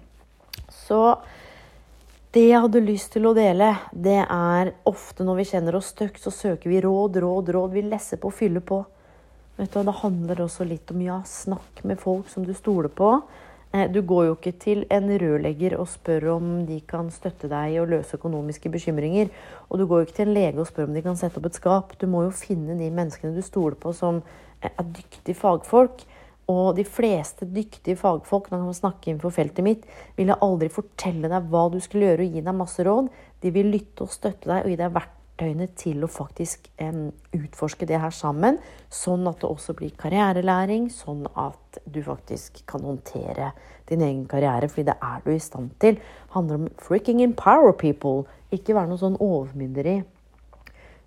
Så 0.73 1.19
det 2.35 2.49
jeg 2.51 2.61
hadde 2.61 2.83
lyst 2.85 3.15
til 3.15 3.29
å 3.29 3.35
dele, 3.37 3.71
det 3.93 4.19
er 4.23 4.75
ofte 4.89 5.25
når 5.25 5.41
vi 5.41 5.49
kjenner 5.53 5.79
oss 5.79 5.93
stuck, 5.95 6.19
så 6.21 6.33
søker 6.35 6.73
vi 6.73 6.83
råd, 6.85 7.17
råd, 7.23 7.53
råd. 7.57 7.73
Vi 7.77 7.85
lesser 7.87 8.21
på, 8.21 8.33
fyller 8.35 8.65
på. 8.65 8.83
Vet 9.57 9.73
du, 9.73 9.83
Det 9.83 9.93
handler 10.03 10.41
også 10.45 10.67
litt 10.69 10.91
om 10.93 11.01
ja, 11.01 11.23
snakk 11.25 11.81
med 11.89 12.01
folk 12.01 12.29
som 12.29 12.45
du 12.45 12.53
stoler 12.55 12.93
på. 12.93 13.23
Eh, 13.73 13.87
du 13.89 14.03
går 14.05 14.27
jo 14.27 14.35
ikke 14.37 14.53
til 14.61 14.83
en 14.93 15.09
rørlegger 15.09 15.79
og 15.81 15.89
spør 15.89 16.29
om 16.35 16.51
de 16.69 16.77
kan 16.85 17.09
støtte 17.11 17.49
deg 17.49 17.79
å 17.81 17.87
løse 17.89 18.19
økonomiske 18.19 18.69
bekymringer. 18.75 19.33
Og 19.71 19.81
du 19.81 19.87
går 19.89 20.03
jo 20.03 20.09
ikke 20.09 20.19
til 20.21 20.29
en 20.29 20.37
lege 20.37 20.61
og 20.61 20.69
spør 20.69 20.91
om 20.91 20.99
de 20.99 21.05
kan 21.07 21.17
sette 21.17 21.41
opp 21.41 21.49
et 21.49 21.57
skap. 21.57 21.97
Du 21.97 22.05
må 22.05 22.27
jo 22.27 22.37
finne 22.37 22.77
de 22.77 22.91
menneskene 22.93 23.33
du 23.33 23.41
stoler 23.45 23.81
på 23.81 23.97
som 23.97 24.21
er 24.61 24.77
dyktige 24.93 25.39
fagfolk. 25.41 26.05
Og 26.53 26.77
de 26.77 26.85
fleste 26.87 27.49
dyktige 27.49 27.97
fagfolk 27.99 28.53
når 28.53 28.69
man 28.69 28.77
snakker 28.77 29.11
innenfor 29.11 29.33
feltet 29.35 29.65
mitt, 29.67 29.89
vil 30.21 30.37
aldri 30.37 30.69
fortelle 30.71 31.33
deg 31.33 31.49
hva 31.51 31.65
du 31.73 31.81
skulle 31.83 32.13
gjøre 32.13 32.29
og 32.29 32.37
gi 32.37 32.45
deg 32.45 32.61
masse 32.61 32.85
råd. 32.87 33.09
De 33.43 33.57
vil 33.57 33.73
lytte 33.73 34.05
og 34.05 34.13
støtte 34.13 34.53
deg 34.53 34.63
og 34.69 34.71
gi 34.71 34.79
deg 34.85 34.93
verktøyene 35.37 35.69
til 35.77 36.05
å 36.05 36.09
faktisk 36.09 36.69
um, 36.81 37.13
utforske 37.33 37.87
det 37.87 38.01
her 38.01 38.11
sammen. 38.11 38.59
Sånn 38.91 39.27
at 39.29 39.41
det 39.41 39.49
også 39.49 39.75
blir 39.77 39.93
karrierelæring, 39.97 40.89
sånn 40.91 41.27
at 41.37 41.79
du 41.85 42.03
faktisk 42.03 42.65
kan 42.67 42.83
håndtere 42.83 43.53
din 43.89 44.01
egen 44.01 44.27
karriere. 44.27 44.69
fordi 44.69 44.87
det 44.87 44.97
er 45.03 45.21
du 45.25 45.33
i 45.33 45.39
stand 45.39 45.71
til. 45.79 45.95
Det 45.97 46.33
handler 46.33 46.57
om 46.57 46.69
freaking 46.79 47.23
empower 47.23 47.73
people. 47.73 48.25
Ikke 48.51 48.75
være 48.75 48.89
noe 48.89 48.99
sånn 48.99 49.21
overmynderi. 49.21 50.05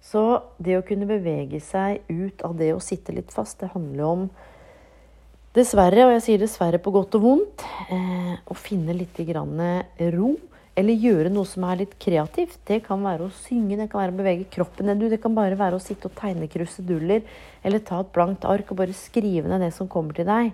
Så 0.01 0.41
det 0.59 0.77
å 0.77 0.85
kunne 0.85 1.07
bevege 1.07 1.59
seg 1.59 2.01
ut 2.09 2.41
av 2.43 2.55
det 2.55 2.73
å 2.73 2.79
sitte 2.79 3.11
litt 3.11 3.31
fast, 3.31 3.59
det 3.59 3.73
handler 3.73 4.05
om 4.05 4.29
Dessverre, 5.49 6.03
og 6.05 6.11
jeg 6.13 6.21
sier 6.21 6.41
dessverre 6.43 6.77
på 6.77 6.91
godt 6.93 7.15
og 7.17 7.23
vondt, 7.23 7.63
eh, 7.89 8.35
å 8.45 8.53
finne 8.53 8.93
litt 8.93 9.17
ro. 10.13 10.35
Eller 10.79 10.95
gjøre 10.95 11.31
noe 11.33 11.47
som 11.49 11.65
er 11.67 11.81
litt 11.81 11.97
kreativt. 11.99 12.61
Det 12.67 12.79
kan 12.85 13.03
være 13.03 13.27
å 13.27 13.35
synge, 13.41 13.75
det 13.75 13.89
kan 13.91 14.03
være 14.03 14.13
å 14.15 14.19
bevege 14.21 14.47
kroppen 14.53 14.87
din. 14.87 15.09
Det 15.11 15.19
kan 15.19 15.35
bare 15.35 15.59
være 15.59 15.75
å 15.75 15.83
sitte 15.83 16.07
og 16.07 16.15
tegne 16.15 16.47
kruseduller. 16.51 17.25
Eller 17.67 17.83
ta 17.83 17.99
et 17.99 18.13
blankt 18.15 18.47
ark 18.47 18.71
og 18.71 18.79
bare 18.79 18.95
skrive 18.95 19.51
ned 19.51 19.65
det 19.65 19.73
som 19.75 19.91
kommer 19.91 20.15
til 20.15 20.29
deg. 20.29 20.53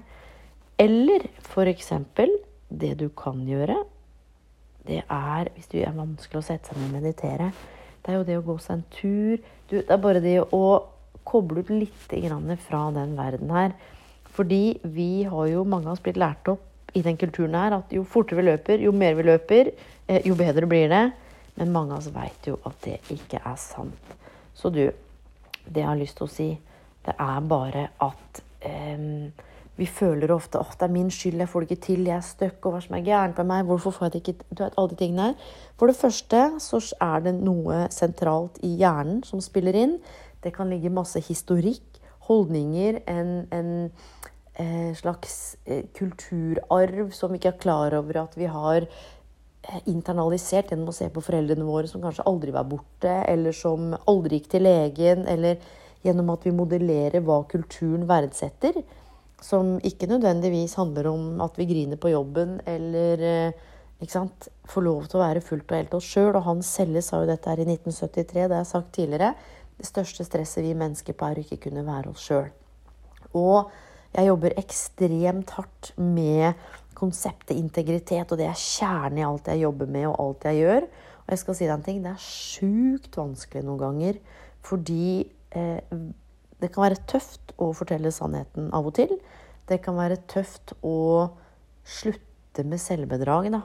Eller 0.82 1.30
f.eks. 1.46 1.94
det 2.74 2.96
du 3.00 3.08
kan 3.16 3.46
gjøre, 3.46 3.78
det 4.86 5.04
er, 5.04 5.54
hvis 5.54 5.70
det 5.72 5.86
er 5.86 5.96
vanskelig 5.98 6.42
å 6.42 6.46
sette 6.46 6.74
seg 6.74 6.82
ned 6.82 6.90
og 6.90 6.98
meditere 7.00 7.54
det 8.06 8.14
er 8.14 8.20
jo 8.20 8.26
det 8.28 8.38
å 8.38 8.46
gå 8.46 8.56
seg 8.62 8.76
en 8.76 8.86
tur. 8.94 9.46
Du, 9.66 9.80
det 9.80 9.90
er 9.90 10.02
bare 10.02 10.22
det 10.22 10.38
å 10.54 10.66
koble 11.26 11.64
ut 11.66 11.72
litt 11.74 12.12
fra 12.68 12.84
den 12.94 13.16
verden 13.18 13.50
her. 13.50 13.74
Fordi 14.36 14.78
vi 14.84 15.26
har 15.26 15.48
jo, 15.50 15.64
mange 15.66 15.90
av 15.90 15.96
oss, 15.96 16.04
blitt 16.06 16.22
lært 16.22 16.46
opp 16.52 16.62
i 16.96 17.04
den 17.06 17.18
kulturen 17.20 17.58
her 17.58 17.76
at 17.78 17.94
jo 17.94 18.04
fortere 18.08 18.40
vi 18.40 18.48
løper, 18.50 18.84
jo 18.84 18.94
mer 18.96 19.18
vi 19.18 19.28
løper, 19.28 19.72
eh, 20.08 20.22
jo 20.28 20.36
bedre 20.40 20.68
blir 20.70 20.90
det. 20.92 21.06
Men 21.56 21.72
mange 21.72 21.96
av 21.96 22.04
oss 22.04 22.14
veit 22.16 22.48
jo 22.48 22.58
at 22.68 22.80
det 22.84 23.00
ikke 23.14 23.40
er 23.40 23.58
sant. 23.60 24.16
Så 24.56 24.72
du, 24.72 24.84
det 25.66 25.82
jeg 25.82 25.88
har 25.88 26.00
lyst 26.00 26.18
til 26.20 26.28
å 26.28 26.32
si, 26.32 26.50
det 27.06 27.16
er 27.22 27.48
bare 27.48 27.90
at 28.04 28.42
um, 28.66 29.32
vi 29.76 29.88
føler 29.92 30.32
ofte 30.32 30.60
at 30.60 30.78
det 30.80 30.88
er 30.88 30.94
min 30.94 31.10
skyld, 31.12 31.42
jeg 31.44 31.52
får 31.52 31.64
det 31.64 31.72
ikke 31.72 31.86
til, 31.86 32.06
jeg 32.08 32.16
er 32.16 32.26
stuck, 32.26 32.60
og 32.64 32.76
hva 32.76 32.82
som 32.84 32.96
er 32.96 33.06
gærent 33.06 33.40
med 33.42 33.50
meg, 33.50 33.66
hvorfor 33.68 33.96
får 33.96 34.08
jeg 34.08 34.14
det 34.14 34.22
ikke 34.24 34.46
Du 34.50 34.64
vet, 34.64 34.78
alle 34.78 34.92
de 34.92 35.00
tingene 35.02 35.26
her. 35.28 35.50
For 35.80 35.92
det 35.92 35.98
første 36.00 36.44
så 36.64 36.80
er 37.04 37.26
det 37.26 37.36
noe 37.40 37.82
sentralt 37.94 38.62
i 38.64 38.72
hjernen 38.80 39.22
som 39.28 39.44
spiller 39.44 39.76
inn. 39.76 39.98
Det 40.44 40.54
kan 40.56 40.72
ligge 40.72 40.94
masse 40.94 41.20
historikk, 41.28 42.00
holdninger, 42.30 43.02
en, 43.12 43.34
en 43.54 43.70
slags 44.96 45.58
eh, 45.66 45.84
kulturarv 45.94 47.12
som 47.12 47.32
vi 47.32 47.42
ikke 47.42 47.52
er 47.54 47.62
klar 47.62 47.96
over 47.98 48.22
at 48.22 48.38
vi 48.40 48.48
har 48.48 48.86
eh, 48.86 49.82
internalisert 49.92 50.72
gjennom 50.72 50.94
å 50.94 50.96
se 50.96 51.10
på 51.12 51.24
foreldrene 51.24 51.68
våre 51.68 51.90
som 51.92 52.04
kanskje 52.04 52.24
aldri 52.30 52.54
var 52.56 52.68
borte, 52.70 53.18
eller 53.28 53.56
som 53.56 53.92
aldri 54.08 54.40
gikk 54.40 54.54
til 54.54 54.64
legen, 54.64 55.26
eller 55.28 55.60
gjennom 56.06 56.32
at 56.32 56.46
vi 56.46 56.54
modellerer 56.56 57.24
hva 57.26 57.42
kulturen 57.52 58.06
verdsetter. 58.08 58.80
Som 59.44 59.76
ikke 59.84 60.08
nødvendigvis 60.10 60.78
handler 60.80 61.10
om 61.12 61.42
at 61.44 61.58
vi 61.60 61.68
griner 61.70 62.00
på 62.00 62.14
jobben 62.14 62.62
eller 62.66 63.26
eh, 63.28 63.66
får 64.72 64.86
lov 64.86 65.10
til 65.10 65.20
å 65.20 65.26
være 65.26 65.44
fullt 65.44 65.72
og 65.72 65.78
helt 65.78 65.98
oss 65.98 66.08
sjøl. 66.08 66.32
Og 66.36 66.46
han 66.48 66.64
Selle 66.64 67.04
sa 67.04 67.20
jo 67.22 67.30
dette 67.30 67.52
her 67.52 67.60
i 67.60 67.68
1973, 67.68 68.46
det 68.46 68.56
har 68.56 68.64
jeg 68.64 68.72
sagt 68.72 68.94
tidligere. 68.96 69.34
Det 69.76 69.90
største 69.90 70.24
stresset 70.24 70.64
vi 70.64 70.78
mennesker 70.78 71.18
på 71.18 71.28
er 71.28 71.42
å 71.42 71.44
ikke 71.44 71.66
kunne 71.68 71.84
være 71.88 72.14
oss 72.14 72.24
sjøl. 72.24 72.48
Og 73.36 73.74
jeg 74.16 74.30
jobber 74.30 74.56
ekstremt 74.60 75.52
hardt 75.58 75.92
med 76.00 76.56
konseptet 76.96 77.58
integritet, 77.60 78.32
og 78.32 78.40
det 78.40 78.48
er 78.48 78.60
kjernen 78.60 79.20
i 79.20 79.26
alt 79.28 79.50
jeg 79.52 79.66
jobber 79.66 79.90
med 79.92 80.08
og 80.10 80.20
alt 80.24 80.48
jeg 80.48 80.62
gjør. 80.62 80.88
Og 81.26 81.34
jeg 81.34 81.42
skal 81.42 81.58
si 81.58 81.68
deg 81.68 81.74
en 81.76 81.86
ting, 81.86 82.04
det 82.04 82.14
er 82.14 82.24
sjukt 82.24 83.18
vanskelig 83.20 83.66
noen 83.66 83.82
ganger 83.82 84.22
fordi 84.66 85.28
eh, 85.54 85.98
det 86.62 86.72
kan 86.74 86.88
være 86.88 87.04
tøft 87.06 87.52
å 87.62 87.68
fortelle 87.78 88.10
sannheten 88.14 88.72
av 88.74 88.88
og 88.90 88.96
til. 88.98 89.12
Det 89.70 89.78
kan 89.86 89.98
være 89.98 90.18
tøft 90.32 90.74
å 90.86 90.96
slutte 91.86 92.66
med 92.66 92.82
selvbedrag, 92.82 93.52
da. 93.54 93.62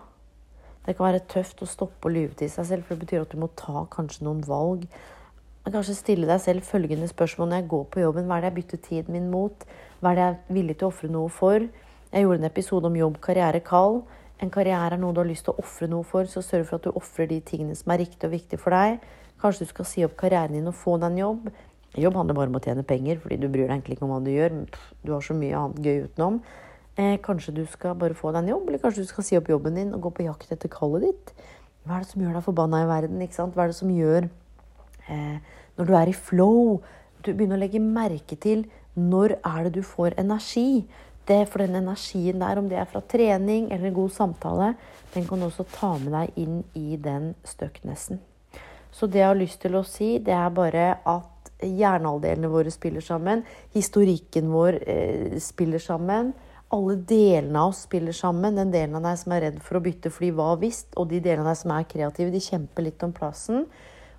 Det 0.84 0.96
kan 0.96 1.06
være 1.06 1.22
tøft 1.30 1.62
å 1.64 1.68
stoppe 1.68 2.08
å 2.08 2.12
lyve 2.12 2.36
til 2.36 2.50
seg 2.52 2.68
selv, 2.68 2.84
for 2.84 2.96
det 2.96 3.06
betyr 3.06 3.24
at 3.24 3.32
du 3.32 3.40
må 3.40 3.48
ta 3.56 3.86
kanskje 3.92 4.26
noen 4.26 4.42
valg. 4.44 4.84
Kanskje 5.68 5.94
stille 5.94 6.26
deg 6.26 6.40
selv 6.40 6.64
følgende 6.64 7.06
spørsmål 7.10 7.50
når 7.50 7.60
jeg 7.60 7.68
går 7.68 7.84
på 7.92 8.00
jobben. 8.00 8.24
Hva 8.26 8.38
er 8.38 8.46
det 8.46 8.48
jeg 8.48 8.56
bytter 8.56 8.78
tiden 8.86 9.14
min 9.14 9.28
mot? 9.30 9.66
Hva 10.00 10.10
er 10.10 10.16
det 10.16 10.22
jeg 10.24 10.32
er 10.34 10.54
villig 10.56 10.76
til 10.80 10.88
å 10.88 10.90
ofre 10.90 11.10
noe 11.12 11.28
for? 11.30 11.66
Jeg 12.10 12.24
gjorde 12.24 12.40
en 12.40 12.48
episode 12.48 12.88
om 12.88 12.96
jobb, 12.96 13.18
karriere, 13.22 13.60
kall. 13.60 14.00
En 14.40 14.50
karriere 14.50 14.96
er 14.96 14.98
noe 14.98 15.12
du 15.14 15.20
har 15.20 15.28
lyst 15.28 15.44
til 15.46 15.52
å 15.52 15.60
ofre 15.60 15.86
noe 15.92 16.06
for, 16.08 16.24
så 16.24 16.40
sørg 16.42 16.64
for 16.70 16.80
at 16.80 16.88
du 16.88 16.96
ofrer 16.96 17.28
de 17.30 17.38
tingene 17.44 17.76
som 17.76 17.92
er 17.92 18.00
riktig 18.02 18.26
og 18.26 18.32
viktig 18.32 18.58
for 18.58 18.74
deg. 18.74 19.04
Kanskje 19.40 19.68
du 19.68 19.74
skal 19.74 19.88
si 19.92 20.06
opp 20.06 20.16
karrieren 20.18 20.56
din 20.56 20.72
og 20.72 20.78
få 20.80 20.96
deg 20.96 21.12
en 21.12 21.20
jobb. 21.20 21.52
Jobb 22.00 22.18
handler 22.18 22.40
bare 22.40 22.50
om 22.50 22.58
å 22.58 22.64
tjene 22.64 22.86
penger, 22.86 23.20
fordi 23.20 23.38
du 23.38 23.46
bryr 23.46 23.68
deg 23.68 23.76
egentlig 23.76 23.98
ikke 23.98 24.08
om 24.08 24.16
hva 24.16 24.24
du 24.24 24.32
gjør. 24.32 24.58
Du 25.04 25.12
har 25.12 25.24
så 25.26 25.36
mye 25.36 25.60
annet 25.60 25.86
gøy 25.86 26.04
utenom. 26.08 26.42
Eh, 26.96 27.16
kanskje 27.22 27.54
du 27.60 27.64
skal 27.70 27.94
bare 28.00 28.16
få 28.16 28.32
deg 28.32 28.46
en 28.46 28.54
jobb, 28.56 28.68
eller 28.68 28.82
kanskje 28.82 29.04
du 29.04 29.12
skal 29.12 29.28
si 29.28 29.38
opp 29.38 29.52
jobben 29.52 29.76
din 29.76 29.92
og 29.94 30.08
gå 30.08 30.16
på 30.16 30.26
jakt 30.26 30.50
etter 30.56 30.72
kallet 30.72 31.10
ditt. 31.10 31.34
Hva 31.84 31.98
er 31.98 32.04
det 32.04 32.10
som 32.10 32.24
gjør 32.24 32.36
deg 32.38 32.46
forbanna 32.48 32.82
i 32.84 32.88
verden? 32.90 33.20
Hva 33.20 33.64
er 33.64 33.72
det 33.72 33.78
som 33.78 33.92
gjør 33.92 34.28
Når 35.10 35.88
du 35.88 35.94
er 35.96 36.10
i 36.10 36.16
flow, 36.16 36.80
du 37.24 37.32
begynner 37.32 37.58
å 37.58 37.64
legge 37.64 37.82
merke 37.82 38.36
til 38.40 38.66
når 38.96 39.36
er 39.46 39.66
det 39.66 39.78
du 39.78 39.82
får 39.86 40.18
energi. 40.20 40.84
Det 41.28 41.44
For 41.48 41.62
den 41.62 41.76
energien 41.78 42.40
der, 42.40 42.58
om 42.58 42.68
det 42.68 42.78
er 42.80 42.88
fra 42.90 43.02
trening 43.06 43.70
eller 43.70 43.90
en 43.90 43.94
god 43.94 44.10
samtale, 44.10 44.74
den 45.14 45.26
kan 45.28 45.38
du 45.38 45.46
også 45.46 45.66
ta 45.70 45.92
med 45.98 46.12
deg 46.16 46.40
inn 46.42 46.62
i 46.74 46.96
den 46.96 47.34
stucknessen. 47.46 48.20
Så 48.90 49.06
det 49.06 49.20
jeg 49.20 49.28
har 49.28 49.38
lyst 49.38 49.60
til 49.62 49.76
å 49.78 49.84
si, 49.86 50.16
det 50.18 50.34
er 50.34 50.50
bare 50.50 50.96
at 51.06 51.50
hjernehalvdelene 51.62 52.50
våre 52.50 52.72
spiller 52.74 53.04
sammen. 53.04 53.44
Historikken 53.76 54.50
vår 54.50 54.80
eh, 54.80 55.36
spiller 55.42 55.82
sammen. 55.82 56.32
Alle 56.74 56.96
delene 56.96 57.62
av 57.62 57.72
oss 57.72 57.84
spiller 57.86 58.16
sammen. 58.16 58.58
Den 58.58 58.72
delen 58.74 58.98
av 58.98 59.06
deg 59.06 59.20
som 59.22 59.36
er 59.36 59.44
redd 59.46 59.62
for 59.62 59.78
å 59.78 59.84
bytte 59.84 60.10
fly, 60.14 60.32
hva 60.34 60.54
visst? 60.58 60.90
Og 60.96 61.10
de 61.12 61.22
delene 61.22 61.46
av 61.46 61.52
deg 61.52 61.62
som 61.62 61.74
er 61.76 61.88
kreative, 61.90 62.34
de 62.34 62.42
kjemper 62.42 62.88
litt 62.88 63.06
om 63.06 63.14
plassen. 63.14 63.64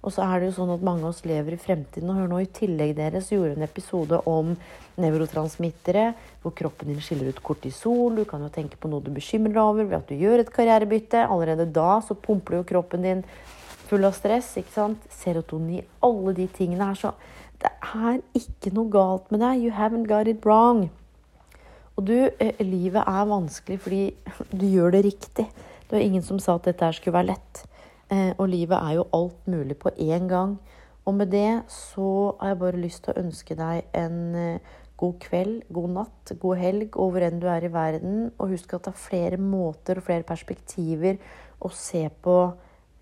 Og 0.01 0.13
så 0.13 0.25
er 0.25 0.41
det 0.41 0.49
jo 0.49 0.55
sånn 0.55 0.73
at 0.73 0.85
mange 0.85 1.05
av 1.05 1.11
oss 1.11 1.21
lever 1.29 1.53
i 1.53 1.61
fremtiden. 1.61 2.09
Og 2.09 2.17
hør 2.17 2.29
nå, 2.31 2.39
i 2.41 2.49
tillegg 2.49 2.95
dere 2.97 3.21
så 3.21 3.35
gjorde 3.35 3.59
en 3.59 3.67
episode 3.67 4.17
om 4.29 4.55
nevrotransmittere, 5.01 6.07
hvor 6.41 6.55
kroppen 6.57 6.89
din 6.89 7.03
skiller 7.03 7.29
ut 7.29 7.41
kortisol. 7.45 8.17
Du 8.17 8.25
kan 8.29 8.41
jo 8.41 8.49
tenke 8.53 8.79
på 8.81 8.89
noe 8.89 9.05
du 9.05 9.11
bekymrer 9.13 9.53
deg 9.53 9.61
over 9.61 9.85
ved 9.85 9.99
at 9.99 10.09
du 10.09 10.17
gjør 10.17 10.41
et 10.41 10.53
karrierebytte. 10.53 11.27
Allerede 11.27 11.69
da 11.69 11.99
så 12.05 12.17
pumper 12.17 12.57
jo 12.57 12.67
kroppen 12.73 13.05
din 13.05 13.21
full 13.91 14.07
av 14.07 14.17
stress. 14.17 14.55
ikke 14.57 14.73
sant? 14.73 15.05
Serotoni, 15.13 15.83
alle 16.01 16.33
de 16.37 16.49
tingene 16.49 16.89
her. 16.89 16.97
Så 16.97 17.13
det 17.61 17.69
er 17.93 18.21
ikke 18.37 18.73
noe 18.73 18.89
galt 18.89 19.29
med 19.29 19.43
deg. 19.45 19.61
You 19.67 19.77
haven't 19.77 20.09
got 20.09 20.31
it 20.31 20.45
wrong. 20.47 20.87
Og 21.99 22.07
du, 22.07 22.15
eh, 22.39 22.57
livet 22.65 23.03
er 23.05 23.29
vanskelig 23.29 23.77
fordi 23.83 24.03
du 24.59 24.65
gjør 24.65 24.95
det 24.97 25.05
riktig. 25.11 25.45
Det 25.85 25.97
var 25.97 26.01
ingen 26.01 26.23
som 26.25 26.39
sa 26.39 26.55
at 26.55 26.65
dette 26.65 26.87
her 26.87 26.97
skulle 26.97 27.19
være 27.19 27.35
lett. 27.35 27.67
Eh, 28.11 28.33
og 28.37 28.49
livet 28.51 28.77
er 28.77 28.99
jo 28.99 29.07
alt 29.15 29.47
mulig 29.47 29.77
på 29.79 29.93
én 29.97 30.27
gang. 30.29 30.57
Og 31.05 31.15
med 31.17 31.31
det 31.33 31.63
så 31.71 32.35
har 32.39 32.53
jeg 32.53 32.61
bare 32.61 32.81
lyst 32.83 33.03
til 33.05 33.13
å 33.13 33.23
ønske 33.23 33.57
deg 33.57 33.87
en 33.97 34.17
eh, 34.35 34.73
god 35.01 35.15
kveld, 35.23 35.61
god 35.73 35.93
natt, 35.95 36.33
god 36.41 36.59
helg 36.61 36.97
over 37.01 37.25
enn 37.25 37.39
du 37.41 37.47
er 37.49 37.65
i 37.65 37.73
verden. 37.73 38.27
Og 38.37 38.53
husk 38.53 38.75
at 38.75 38.89
det 38.89 38.93
er 38.93 39.05
flere 39.07 39.39
måter 39.41 39.97
og 39.97 40.05
flere 40.09 40.27
perspektiver 40.27 41.17
å 41.61 41.71
se 41.73 42.07
på 42.21 42.41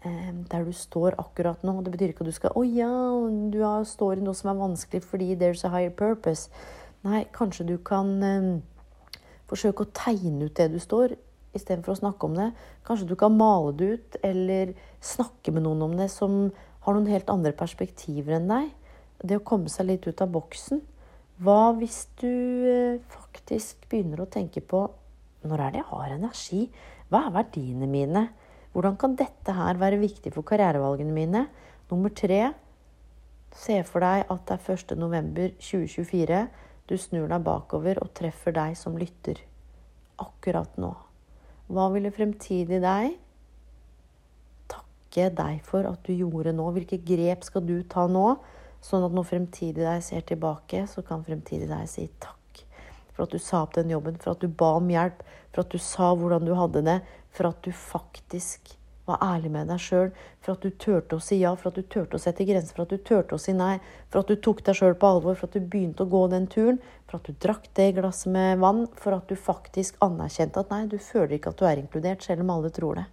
Eh, 0.06 0.34
der 0.52 0.64
du 0.64 0.72
står 0.72 1.16
akkurat 1.18 1.64
nå. 1.64 1.82
Det 1.84 1.92
betyr 1.92 2.14
ikke 2.14 2.24
at 2.24 2.32
du 2.32 2.32
skal 2.32 2.54
Å 2.56 2.62
oh, 2.62 2.64
ja, 2.64 2.88
du 3.52 3.60
står 3.84 4.22
i 4.22 4.24
noe 4.24 4.38
som 4.38 4.54
er 4.54 4.62
vanskelig 4.62 5.04
fordi 5.04 5.34
there's 5.36 5.66
a 5.68 5.72
higher 5.74 5.92
purpose. 5.92 6.48
Nei, 7.04 7.26
kanskje 7.36 7.66
du 7.68 7.76
kan 7.84 8.14
eh, 8.24 8.48
forsøke 9.52 9.84
å 9.84 9.92
tegne 9.92 10.48
ut 10.48 10.56
det 10.56 10.70
du 10.72 10.80
står, 10.80 11.18
istedenfor 11.56 11.96
å 11.96 12.00
snakke 12.02 12.28
om 12.28 12.38
det. 12.38 12.50
Kanskje 12.88 13.10
du 13.10 13.16
kan 13.20 13.36
male 13.38 13.74
det 13.78 13.90
ut, 13.94 14.20
eller 14.26 14.74
snakke 15.02 15.54
med 15.56 15.66
noen 15.66 15.88
om 15.88 15.98
det 15.98 16.10
som 16.14 16.42
har 16.86 16.96
noen 16.96 17.10
helt 17.12 17.32
andre 17.32 17.54
perspektiver 17.58 18.38
enn 18.38 18.50
deg. 18.52 18.70
Det 19.20 19.40
å 19.40 19.46
komme 19.46 19.72
seg 19.72 19.90
litt 19.90 20.08
ut 20.08 20.22
av 20.24 20.32
boksen. 20.34 20.82
Hva 21.40 21.72
hvis 21.80 22.06
du 22.20 22.30
uh, 22.30 23.02
faktisk 23.12 23.88
begynner 23.92 24.24
å 24.24 24.32
tenke 24.32 24.60
på 24.60 24.90
Når 25.40 25.62
er 25.64 25.72
det 25.72 25.80
jeg 25.80 25.88
har 25.88 26.12
energi? 26.12 26.62
Hva 27.08 27.22
er 27.26 27.36
verdiene 27.38 27.88
mine? 27.88 28.26
Hvordan 28.74 28.98
kan 29.00 29.16
dette 29.16 29.56
her 29.56 29.80
være 29.80 30.02
viktig 30.02 30.34
for 30.36 30.44
karrierevalgene 30.44 31.16
mine? 31.16 31.46
Nummer 31.88 32.12
tre 32.12 32.42
Se 33.56 33.80
for 33.88 34.04
deg 34.06 34.28
at 34.30 34.44
det 34.52 34.60
er 34.60 34.76
1.11.2024. 34.76 36.42
Du 36.92 36.98
snur 37.00 37.28
deg 37.32 37.46
bakover 37.48 38.04
og 38.04 38.12
treffer 38.18 38.54
deg 38.56 38.76
som 38.78 39.00
lytter. 39.00 39.42
Akkurat 40.22 40.76
nå. 40.78 40.92
Hva 41.70 41.90
ville 41.94 42.12
fremtidig 42.14 42.82
deg 42.82 43.14
takke 44.72 45.30
deg 45.38 45.62
for 45.68 45.86
at 45.90 46.02
du 46.08 46.16
gjorde 46.16 46.56
nå? 46.58 46.66
Hvilke 46.74 47.02
grep 47.06 47.46
skal 47.46 47.66
du 47.68 47.78
ta 47.90 48.08
nå? 48.10 48.26
Sånn 48.82 49.06
at 49.06 49.14
når 49.14 49.28
fremtidig 49.28 49.84
deg 49.84 50.04
ser 50.06 50.26
tilbake, 50.26 50.86
så 50.90 51.04
kan 51.06 51.26
fremtidig 51.26 51.70
deg 51.70 51.88
si 51.92 52.08
takk 52.18 52.36
for 53.20 53.28
at 53.28 53.36
du 53.36 53.42
sa 53.44 53.66
opp 53.66 53.74
den 53.76 53.92
jobben, 53.92 54.16
for 54.16 54.32
at 54.32 54.40
du 54.40 54.48
ba 54.48 54.78
om 54.80 54.86
hjelp, 54.88 55.26
for 55.52 55.66
at 55.66 55.74
du 55.74 55.82
sa 55.84 56.14
hvordan 56.16 56.46
du 56.48 56.54
hadde 56.56 56.86
det, 56.88 57.00
for 57.36 57.50
at 57.50 57.60
du 57.66 57.74
faktisk 57.76 58.79
var 59.10 59.24
ærlig 59.26 59.52
med 59.54 59.70
deg 59.72 59.82
sjøl, 59.84 60.10
for 60.44 60.56
at 60.56 60.64
du 60.64 60.72
turte 60.82 61.18
å 61.18 61.24
si 61.24 61.40
ja, 61.42 61.52
for 61.60 61.72
at 61.72 61.80
du 61.80 61.84
turte 61.84 62.18
å 62.18 62.22
sette 62.22 62.46
grenser, 62.48 62.76
for 62.78 62.86
at 62.86 62.94
du 62.94 63.04
turte 63.10 63.36
å 63.36 63.42
si 63.42 63.56
nei, 63.58 63.76
for 64.10 64.22
at 64.22 64.32
du 64.32 64.40
tok 64.40 64.64
deg 64.68 64.78
sjøl 64.80 64.96
på 65.00 65.10
alvor, 65.10 65.38
for 65.40 65.50
at 65.50 65.58
du 65.58 65.66
begynte 65.66 66.06
å 66.06 66.12
gå 66.12 66.24
den 66.32 66.48
turen, 66.52 66.80
for 67.10 67.20
at 67.20 67.30
du 67.30 67.38
drakk 67.46 67.68
det 67.80 67.92
glasset 67.98 68.32
med 68.34 68.62
vann, 68.64 68.86
for 69.02 69.18
at 69.18 69.30
du 69.30 69.36
faktisk 69.40 69.98
anerkjente 70.06 70.64
at 70.64 70.74
nei, 70.74 70.84
du 70.92 70.98
føler 71.02 71.38
ikke 71.38 71.54
at 71.54 71.62
du 71.62 71.66
er 71.70 71.82
inkludert, 71.82 72.26
selv 72.26 72.46
om 72.46 72.54
alle 72.58 72.74
tror 72.74 73.02
det. 73.02 73.08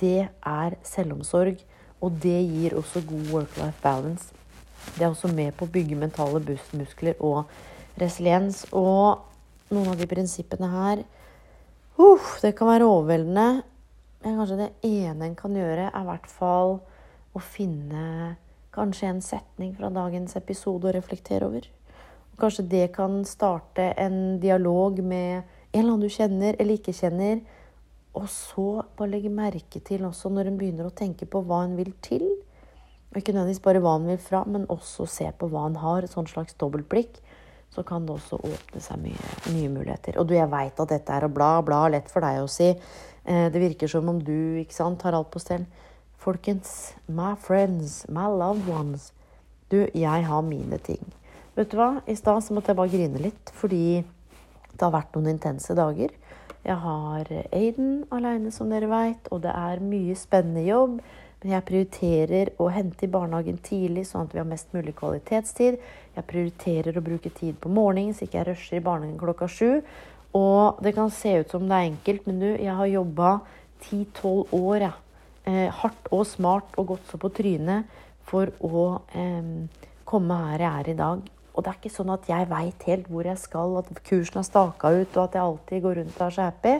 Det 0.00 0.28
er 0.28 0.80
selvomsorg, 0.84 1.62
og 2.04 2.18
det 2.22 2.40
gir 2.44 2.76
også 2.76 3.04
god 3.08 3.30
work-life 3.32 3.80
balance. 3.82 4.32
Det 4.94 5.04
er 5.04 5.10
også 5.10 5.30
med 5.32 5.54
på 5.56 5.66
å 5.66 5.72
bygge 5.72 5.98
mentale 5.98 6.42
muskler 6.76 7.16
og 7.24 7.48
resiliens. 8.00 8.64
Og 8.76 9.24
noen 9.72 9.92
av 9.92 9.98
de 9.98 10.08
prinsippene 10.08 10.68
her 10.70 11.02
uh, 11.98 12.28
Det 12.42 12.54
kan 12.58 12.70
være 12.70 12.88
overveldende. 12.88 13.64
Men 14.24 14.38
kanskje 14.40 14.58
det 14.60 14.70
ene 14.86 15.28
en 15.28 15.38
kan 15.38 15.56
gjøre, 15.56 15.90
er 15.90 16.02
i 16.02 16.08
hvert 16.10 16.28
fall 16.30 16.78
å 17.36 17.42
finne 17.42 18.36
kanskje 18.76 19.10
en 19.10 19.22
setning 19.24 19.74
fra 19.76 19.90
dagens 19.92 20.36
episode 20.38 20.88
å 20.88 20.94
reflektere 20.96 21.48
over. 21.48 21.68
Og 22.32 22.40
kanskje 22.40 22.66
det 22.68 22.86
kan 22.96 23.22
starte 23.28 23.92
en 23.96 24.38
dialog 24.40 24.98
med 25.00 25.44
en 25.76 25.80
eller 25.80 25.92
annen 25.94 26.04
du 26.04 26.12
kjenner 26.12 26.56
eller 26.60 26.76
ikke 26.76 26.96
kjenner. 26.96 27.40
Og 28.16 28.28
så 28.32 28.82
bare 28.96 29.12
legge 29.12 29.32
merke 29.32 29.80
til 29.84 30.04
også 30.08 30.32
når 30.32 30.50
en 30.50 30.58
begynner 30.60 30.88
å 30.88 30.96
tenke 30.96 31.28
på 31.28 31.42
hva 31.44 31.62
en 31.64 31.76
vil 31.78 31.92
til. 32.04 32.24
Ikke 33.16 33.32
nødvendigvis 33.32 33.64
bare 33.64 33.80
hva 33.80 33.94
en 33.96 34.08
vil 34.10 34.20
fra, 34.20 34.42
men 34.44 34.68
også 34.72 35.06
se 35.08 35.28
på 35.40 35.48
hva 35.52 35.66
en 35.70 35.78
har. 35.80 36.04
Et 36.04 36.12
sånt 36.12 36.28
slags 36.32 36.56
dobbeltblikk. 36.60 37.20
Så 37.74 37.82
kan 37.86 38.06
det 38.06 38.14
også 38.16 38.38
åpne 38.40 38.80
seg 38.80 39.02
mye 39.02 39.32
nye 39.52 39.72
muligheter. 39.72 40.16
Og 40.20 40.28
du, 40.28 40.34
jeg 40.36 40.50
veit 40.52 40.80
at 40.80 40.92
dette 40.92 41.12
er 41.12 41.26
å 41.26 41.32
bla, 41.32 41.58
bla 41.66 41.82
lett 41.92 42.08
for 42.12 42.24
deg 42.24 42.40
å 42.40 42.48
si. 42.50 42.70
Eh, 43.24 43.46
det 43.52 43.62
virker 43.62 43.90
som 43.90 44.08
om 44.08 44.22
du 44.22 44.58
ikke 44.62 44.76
sant, 44.76 45.04
har 45.04 45.16
alt 45.18 45.30
på 45.34 45.42
stell. 45.42 45.66
Folkens, 46.22 46.94
my 47.06 47.34
friends, 47.38 48.04
my 48.08 48.26
loved 48.32 48.68
ones. 48.70 49.12
Du, 49.70 49.82
jeg 49.92 50.26
har 50.28 50.46
mine 50.46 50.78
ting. 50.82 51.02
Vet 51.56 51.72
du 51.72 51.78
hva? 51.78 52.00
I 52.06 52.16
stad 52.18 52.48
måtte 52.54 52.72
jeg 52.72 52.78
bare 52.78 52.92
grine 52.92 53.20
litt 53.28 53.52
fordi 53.56 54.02
det 54.76 54.84
har 54.84 54.92
vært 54.94 55.14
noen 55.16 55.32
intense 55.32 55.74
dager. 55.76 56.12
Jeg 56.66 56.76
har 56.82 57.30
Aiden 57.54 58.02
aleine, 58.12 58.50
som 58.52 58.70
dere 58.70 58.90
veit, 58.90 59.28
og 59.30 59.44
det 59.44 59.52
er 59.54 59.82
mye 59.84 60.16
spennende 60.18 60.66
jobb. 60.66 60.98
Jeg 61.46 61.62
prioriterer 61.68 62.50
å 62.58 62.66
hente 62.74 63.06
i 63.06 63.10
barnehagen 63.12 63.58
tidlig, 63.62 64.06
sånn 64.08 64.26
at 64.26 64.34
vi 64.34 64.40
har 64.40 64.48
mest 64.48 64.72
mulig 64.74 64.96
kvalitetstid. 64.98 65.76
Jeg 66.16 66.26
prioriterer 66.26 66.96
å 66.96 67.04
bruke 67.04 67.30
tid 67.30 67.58
på 67.62 67.70
morgenen, 67.70 68.14
så 68.16 68.26
ikke 68.26 68.40
jeg 68.40 68.48
rusher 68.48 68.78
i 68.78 68.84
barnehagen 68.84 69.20
klokka 69.20 69.48
sju. 69.50 69.82
Og 70.36 70.80
det 70.82 70.94
kan 70.96 71.12
se 71.14 71.36
ut 71.40 71.52
som 71.52 71.68
det 71.68 71.76
er 71.76 71.90
enkelt, 71.92 72.26
men 72.26 72.42
du, 72.42 72.48
jeg 72.50 72.74
har 72.80 72.90
jobba 72.90 73.30
ti-tolv 73.86 74.52
år, 74.56 74.88
jeg. 74.88 75.02
Eh, 75.46 75.68
hardt 75.70 76.08
og 76.10 76.24
smart 76.26 76.72
og 76.74 76.88
gått 76.88 77.04
så 77.06 77.20
på 77.22 77.28
trynet 77.30 77.86
for 78.26 78.50
å 78.66 78.80
eh, 79.14 79.50
komme 80.02 80.38
her 80.48 80.64
jeg 80.64 80.80
er 80.80 80.88
i 80.90 80.96
dag. 80.98 81.20
Og 81.54 81.62
det 81.62 81.70
er 81.70 81.78
ikke 81.78 81.92
sånn 81.94 82.10
at 82.12 82.26
jeg 82.28 82.48
veit 82.50 82.86
helt 82.90 83.06
hvor 83.08 83.28
jeg 83.30 83.38
skal, 83.38 83.76
at 83.78 84.00
kursen 84.08 84.42
er 84.42 84.48
staka 84.48 84.90
ut, 84.90 85.12
og 85.14 85.22
at 85.22 85.38
jeg 85.38 85.44
alltid 85.44 85.84
går 85.84 86.00
rundt 86.00 86.18
og 86.18 86.24
er 86.26 86.34
så 86.34 86.48
happy. 86.48 86.74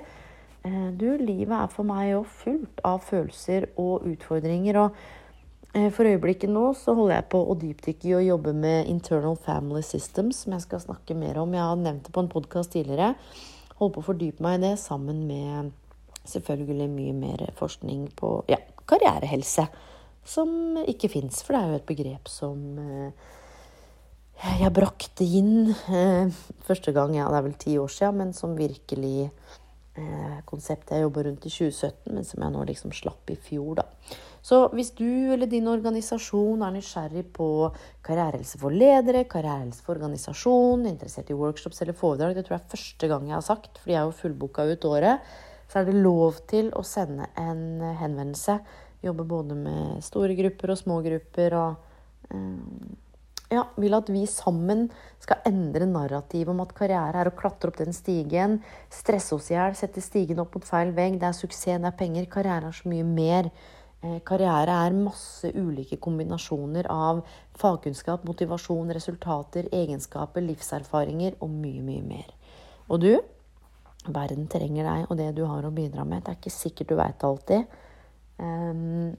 Eh, 0.66 0.88
du, 0.98 1.12
livet 1.20 1.54
er 1.54 1.70
for 1.70 1.86
meg 1.86 2.10
jo 2.10 2.24
fullt 2.40 2.80
av 2.86 3.04
følelser 3.06 3.68
og 3.78 4.06
utfordringer. 4.08 4.80
Og 4.82 5.76
eh, 5.76 5.88
for 5.94 6.08
øyeblikket 6.08 6.50
nå 6.50 6.70
så 6.78 6.96
holder 6.96 7.20
jeg 7.20 7.28
på 7.34 7.42
å 7.42 7.58
dypdykke 7.60 8.08
i 8.10 8.14
å 8.18 8.24
jobbe 8.24 8.54
med 8.56 8.90
internal 8.90 9.38
family 9.38 9.84
systems, 9.86 10.42
som 10.42 10.56
jeg 10.56 10.66
skal 10.66 10.82
snakke 10.88 11.18
mer 11.18 11.38
om. 11.42 11.54
Jeg 11.54 11.62
har 11.62 11.82
nevnt 11.82 12.08
det 12.08 12.14
på 12.14 12.24
en 12.24 12.32
podkast 12.32 12.74
tidligere. 12.74 13.14
Holder 13.76 13.94
på 13.94 14.02
å 14.02 14.08
fordype 14.08 14.46
meg 14.46 14.58
i 14.58 14.64
det 14.64 14.76
sammen 14.82 15.22
med 15.28 15.74
selvfølgelig 16.26 16.88
mye 16.90 17.14
mer 17.14 17.44
forskning 17.60 18.08
på 18.18 18.32
ja, 18.50 18.58
karrierehelse. 18.90 19.68
Som 20.26 20.80
ikke 20.82 21.12
fins, 21.12 21.44
for 21.46 21.54
det 21.54 21.60
er 21.60 21.68
jo 21.70 21.78
et 21.78 21.90
begrep 21.92 22.30
som 22.32 22.80
eh, 22.82 23.28
jeg 24.58 24.72
brakte 24.74 25.28
inn 25.38 25.70
første 26.66 26.90
gang, 26.96 27.14
ja, 27.14 27.28
det 27.30 27.38
er 27.38 27.46
vel 27.46 27.54
ti 27.62 27.76
år 27.78 27.92
siden, 27.92 28.18
men 28.18 28.34
som 28.34 28.58
virkelig 28.58 29.30
konseptet 30.48 30.94
jeg 30.96 31.06
jobba 31.06 31.26
rundt 31.26 31.46
i 31.48 31.52
2017, 31.52 32.14
men 32.14 32.26
som 32.26 32.42
jeg 32.44 32.54
nå 32.54 32.64
liksom 32.68 32.94
slapp 32.96 33.32
i 33.32 33.36
fjor, 33.48 33.80
da. 33.80 33.86
Så 34.46 34.60
hvis 34.76 34.92
du 34.94 35.32
eller 35.34 35.48
din 35.50 35.66
organisasjon 35.66 36.60
er 36.62 36.74
nysgjerrig 36.76 37.24
på 37.34 37.48
karrierehelse 38.06 38.60
for 38.60 38.70
ledere, 38.70 39.24
karrierehelse 39.26 39.82
for 39.82 39.96
organisasjon, 39.96 40.84
interessert 40.86 41.32
i 41.32 41.38
workshops 41.38 41.82
eller 41.82 41.98
foredrag, 41.98 42.36
det 42.36 42.44
tror 42.46 42.58
jeg 42.58 42.64
er 42.64 42.74
første 42.76 43.10
gang 43.10 43.26
jeg 43.26 43.34
har 43.34 43.46
sagt, 43.48 43.80
fordi 43.82 43.96
jeg 43.96 44.02
er 44.02 44.06
jo 44.06 44.18
fullbooka 44.20 44.68
ut 44.70 44.86
året, 44.92 45.32
så 45.66 45.80
er 45.80 45.88
det 45.88 45.96
lov 45.98 46.38
til 46.46 46.70
å 46.78 46.84
sende 46.86 47.26
en 47.42 47.82
henvendelse. 47.98 48.60
Jobbe 49.02 49.26
både 49.26 49.58
med 49.58 50.04
store 50.06 50.38
grupper 50.38 50.72
og 50.72 50.78
små 50.78 51.00
grupper 51.02 51.58
og 51.58 52.30
eh, 52.30 52.94
ja, 53.52 53.62
vil 53.78 53.94
at 53.94 54.08
vi 54.10 54.24
sammen 54.30 54.86
skal 55.22 55.44
endre 55.48 55.86
narrativet 55.88 56.50
om 56.50 56.62
at 56.64 56.74
karriere 56.76 57.22
er 57.22 57.30
å 57.30 57.34
klatre 57.36 57.70
opp 57.70 57.78
den 57.78 57.94
stigen, 57.94 58.58
stresse 58.92 59.36
oss 59.36 59.50
i 59.52 59.56
hjel, 59.56 59.76
sette 59.78 60.02
stigen 60.04 60.42
opp 60.42 60.56
mot 60.56 60.66
feil 60.66 60.92
vegg. 60.96 61.20
Det 61.22 61.28
er 61.30 61.36
suksess, 61.36 61.80
det 61.82 61.90
er 61.90 61.98
penger. 61.98 62.28
Karriere 62.32 62.70
er 62.70 62.76
så 62.76 62.90
mye 62.90 63.06
mer. 63.06 63.50
Eh, 64.02 64.18
karriere 64.26 64.74
er 64.86 64.98
masse 64.98 65.50
ulike 65.54 65.98
kombinasjoner 66.02 66.88
av 66.92 67.22
fagkunnskap, 67.58 68.26
motivasjon, 68.28 68.92
resultater, 68.94 69.70
egenskaper, 69.74 70.44
livserfaringer 70.44 71.38
og 71.40 71.54
mye, 71.54 71.84
mye 71.86 72.04
mer. 72.06 72.34
Og 72.90 73.02
du, 73.02 73.12
verden 74.06 74.46
trenger 74.50 74.86
deg 74.86 75.06
og 75.10 75.18
det 75.18 75.30
du 75.38 75.44
har 75.48 75.66
å 75.66 75.74
bidra 75.74 76.04
med. 76.06 76.24
Det 76.26 76.34
er 76.34 76.40
ikke 76.40 76.54
sikkert 76.54 76.90
du 76.90 76.98
veit 76.98 77.24
alltid. 77.26 77.78
Um, 78.36 79.14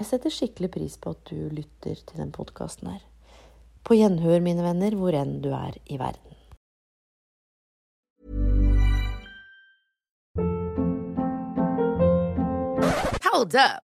jeg 0.00 0.08
setter 0.08 0.32
skikkelig 0.32 0.70
pris 0.72 0.96
på 0.96 1.12
at 1.12 1.28
du 1.28 1.50
lytter 1.52 1.98
til 2.00 2.22
den 2.22 2.32
podkasten 2.32 2.88
her. 2.88 3.02
På 3.84 3.96
gjenhør, 3.96 4.40
mine 4.44 4.64
venner, 4.64 4.96
hvor 4.96 5.16
enn 5.16 5.40
du 5.44 5.52
er 5.52 5.76
i 5.92 6.00
verden. 6.00 6.36
Hold 13.28 13.54
up. 13.60 13.89